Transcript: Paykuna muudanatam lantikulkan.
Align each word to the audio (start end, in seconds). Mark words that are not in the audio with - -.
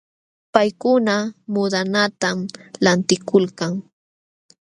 Paykuna 0.53 1.15
muudanatam 1.51 2.37
lantikulkan. 2.83 3.73